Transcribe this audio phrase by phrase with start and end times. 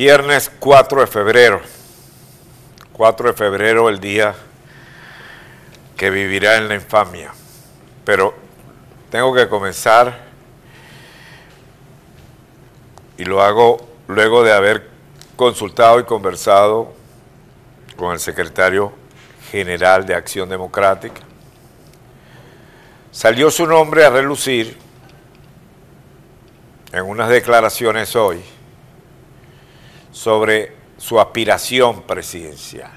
[0.00, 1.60] Viernes 4 de febrero.
[2.94, 4.34] 4 de febrero, el día
[5.94, 7.34] que vivirá en la infamia.
[8.06, 8.32] Pero
[9.10, 10.20] tengo que comenzar
[13.18, 13.76] y lo hago
[14.08, 14.88] luego de haber
[15.36, 16.94] consultado y conversado
[17.98, 18.94] con el secretario
[19.50, 21.20] general de Acción Democrática.
[23.10, 24.78] Salió su nombre a relucir
[26.90, 28.42] en unas declaraciones hoy
[30.12, 32.90] sobre su aspiración presidencial.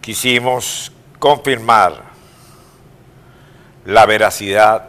[0.00, 2.02] Quisimos confirmar
[3.84, 4.88] la veracidad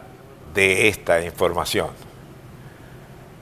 [0.54, 1.90] de esta información.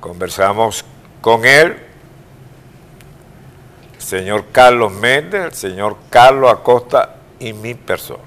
[0.00, 0.84] Conversamos
[1.20, 1.76] con él,
[3.94, 8.22] el señor Carlos Méndez, el señor Carlos Acosta y mi persona.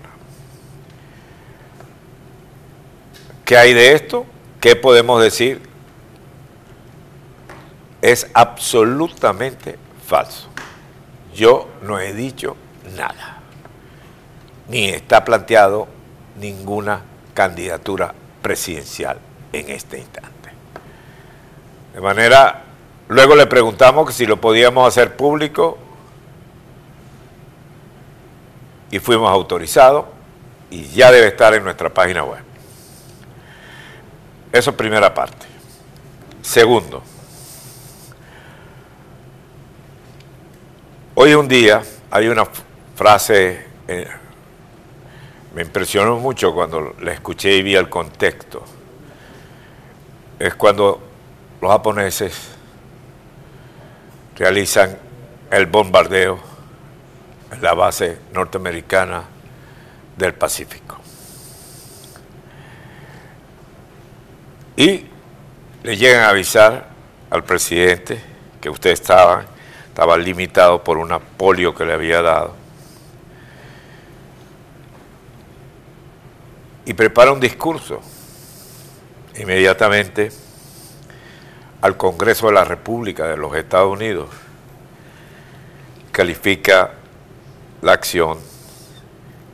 [3.44, 4.26] ¿Qué hay de esto?
[4.62, 5.73] ¿Qué podemos decir?
[8.04, 10.50] Es absolutamente falso.
[11.34, 12.58] Yo no he dicho
[12.98, 13.40] nada.
[14.68, 15.88] Ni está planteado
[16.38, 17.02] ninguna
[17.34, 19.20] candidatura presidencial
[19.54, 20.50] en este instante.
[21.94, 22.64] De manera,
[23.08, 25.78] luego le preguntamos que si lo podíamos hacer público
[28.92, 30.08] y fuimos autorizados
[30.70, 32.44] y ya debe estar en nuestra página web.
[34.52, 35.46] Eso es primera parte.
[36.42, 37.02] Segundo,
[41.24, 42.46] hoy un día hay una
[42.96, 44.08] frase, eh,
[45.56, 48.62] me impresionó mucho cuando la escuché y vi el contexto.
[50.38, 51.02] Es cuando
[51.62, 52.50] los japoneses
[54.36, 54.98] realizan
[55.50, 56.40] el bombardeo
[57.54, 59.24] en la base norteamericana
[60.18, 60.98] del Pacífico.
[64.76, 65.06] Y
[65.84, 66.90] le llegan a avisar
[67.30, 68.22] al presidente
[68.60, 69.46] que usted estaba,
[69.94, 72.56] estaba limitado por una polio que le había dado.
[76.84, 78.02] Y prepara un discurso.
[79.36, 80.32] Inmediatamente
[81.82, 84.30] al Congreso de la República de los Estados Unidos
[86.12, 86.94] califica
[87.84, 88.40] la acción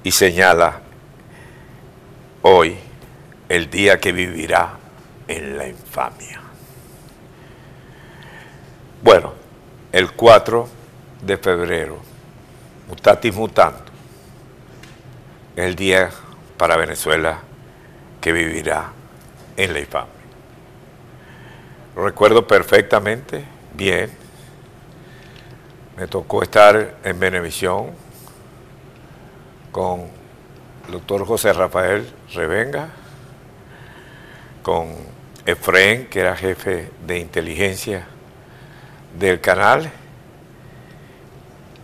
[0.04, 0.80] y señala
[2.44, 2.78] hoy
[3.50, 4.78] el día que vivirá
[5.28, 6.40] en la infamia.
[9.02, 9.39] Bueno,
[9.92, 10.68] el 4
[11.22, 11.98] de febrero,
[12.88, 13.80] mutatis mutando,
[15.56, 16.12] el día
[16.58, 17.40] para Venezuela
[18.22, 18.92] que vivirá
[19.58, 20.14] en la infamia.
[21.96, 24.12] Lo recuerdo perfectamente, bien.
[25.98, 27.88] Me tocó estar en Venevisión
[29.72, 30.06] con
[30.86, 32.90] el doctor José Rafael Revenga,
[34.64, 34.96] con
[35.46, 38.08] Efraín, que era jefe de inteligencia
[39.18, 39.92] del canal,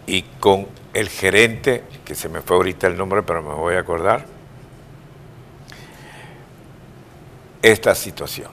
[0.08, 3.80] y con el gerente, que se me fue ahorita el nombre, pero me voy a
[3.80, 4.26] acordar,
[7.62, 8.52] esta situación.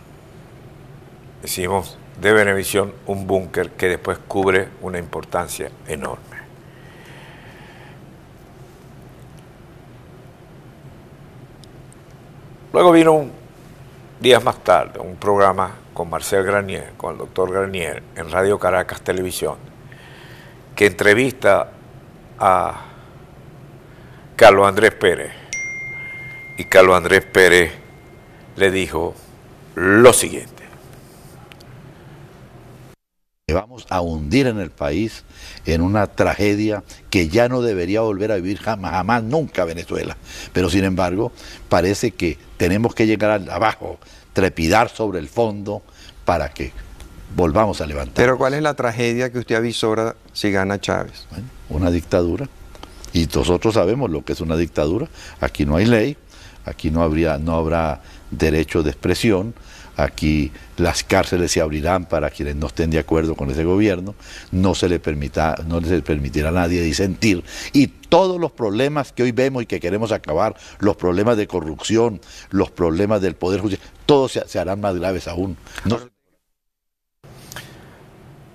[1.44, 6.22] Hicimos de Benevisión un búnker que después cubre una importancia enorme.
[12.72, 13.41] Luego vino un
[14.22, 19.02] días más tarde, un programa con Marcel Granier, con el doctor Granier, en Radio Caracas
[19.02, 19.56] Televisión,
[20.76, 21.72] que entrevista
[22.38, 22.84] a
[24.36, 25.32] Carlos Andrés Pérez.
[26.56, 27.72] Y Carlos Andrés Pérez
[28.54, 29.14] le dijo
[29.74, 30.61] lo siguiente.
[33.52, 35.24] Vamos a hundir en el país
[35.66, 40.16] en una tragedia que ya no debería volver a vivir jamás, jamás, nunca Venezuela.
[40.52, 41.32] Pero sin embargo,
[41.68, 43.98] parece que tenemos que llegar abajo,
[44.32, 45.82] trepidar sobre el fondo
[46.24, 46.72] para que
[47.34, 48.14] volvamos a levantar.
[48.14, 51.26] Pero ¿cuál es la tragedia que usted avisora si gana Chávez?
[51.30, 52.48] Bueno, una dictadura.
[53.12, 55.08] Y nosotros sabemos lo que es una dictadura.
[55.40, 56.16] Aquí no hay ley,
[56.64, 58.00] aquí no, habría, no habrá
[58.32, 59.54] derecho de expresión,
[59.96, 64.14] Aquí las cárceles se abrirán para quienes no estén de acuerdo con ese gobierno,
[64.50, 67.44] no se le, permita, no se le permitirá a nadie disentir.
[67.74, 72.20] Y todos los problemas que hoy vemos y que queremos acabar, los problemas de corrupción,
[72.50, 75.58] los problemas del Poder Judicial, todos se, harán más graves aún.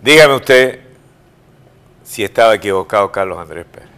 [0.03, 0.79] Dígame usted
[2.03, 3.96] si estaba equivocado Carlos Andrés Pérez.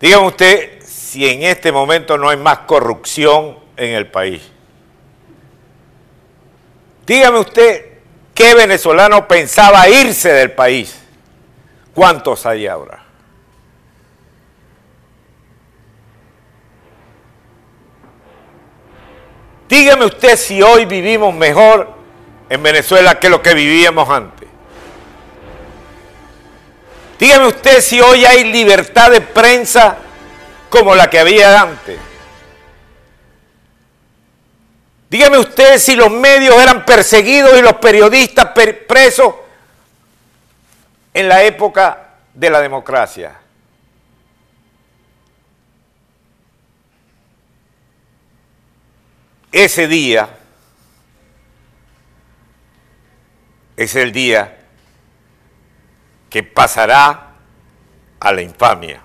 [0.00, 4.42] Dígame usted si en este momento no hay más corrupción en el país.
[7.06, 7.98] Dígame usted
[8.34, 11.00] qué venezolano pensaba irse del país.
[11.94, 13.04] ¿Cuántos hay ahora?
[19.68, 21.92] Dígame usted si hoy vivimos mejor
[22.48, 24.43] en Venezuela que lo que vivíamos antes.
[27.18, 29.96] Dígame usted si hoy hay libertad de prensa
[30.68, 31.98] como la que había antes.
[35.08, 38.46] Dígame usted si los medios eran perseguidos y los periodistas
[38.88, 39.34] presos
[41.12, 43.38] en la época de la democracia.
[49.52, 50.28] Ese día
[53.76, 54.63] es el día
[56.34, 57.36] que pasará
[58.18, 59.00] a la infamia,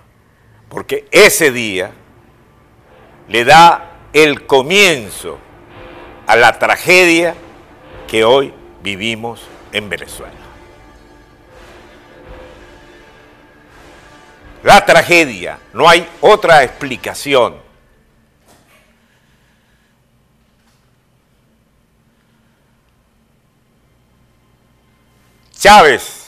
[0.67, 1.91] porque ese día
[3.27, 5.37] le da el comienzo
[6.25, 7.35] a la tragedia
[8.07, 10.33] que hoy vivimos en Venezuela.
[14.63, 17.57] La tragedia, no hay otra explicación
[25.59, 26.18] Chávez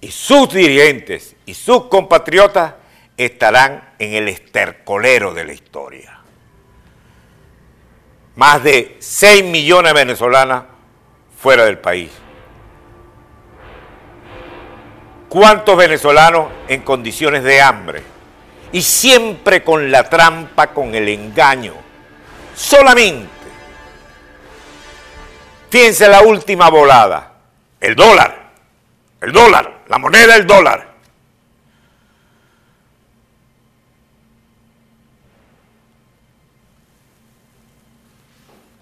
[0.00, 2.74] y sus dirigentes y sus compatriotas
[3.16, 6.20] estarán en el estercolero de la historia.
[8.36, 10.64] Más de 6 millones de venezolanas
[11.36, 12.10] fuera del país.
[15.28, 18.02] ¿Cuántos venezolanos en condiciones de hambre?
[18.70, 21.74] Y siempre con la trampa, con el engaño.
[22.54, 23.28] Solamente.
[25.70, 27.28] Fíjense la última volada
[27.80, 28.50] el dólar,
[29.20, 30.88] el dólar, la moneda el dólar.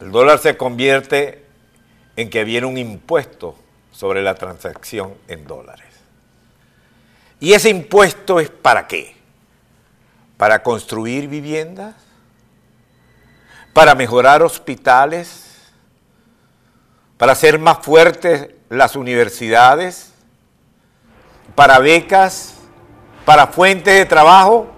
[0.01, 1.45] El dólar se convierte
[2.17, 3.57] en que viene un impuesto
[3.93, 5.87] sobre la transacción en dólares.
[7.41, 9.17] ¿Y ese impuesto es para qué?
[10.37, 11.95] ¿Para construir viviendas?
[13.73, 15.45] ¿Para mejorar hospitales?
[17.17, 20.13] ¿Para hacer más fuertes las universidades,
[21.57, 22.55] para becas,
[23.25, 24.69] para fuentes de trabajo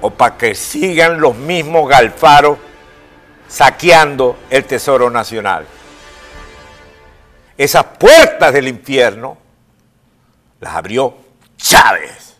[0.00, 2.58] o para que sigan los mismos galfaros
[3.48, 5.66] saqueando el Tesoro Nacional.
[7.56, 9.38] Esas puertas del infierno
[10.60, 11.16] las abrió
[11.56, 12.36] Chávez.